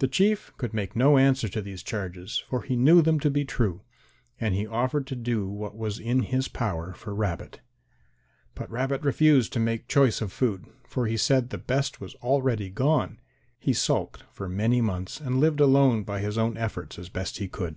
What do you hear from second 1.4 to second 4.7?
to these charges, for he knew them to be true, and he